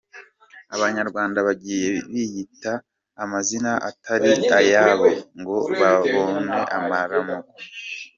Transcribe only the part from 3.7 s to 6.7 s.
atari ayabo ngo babone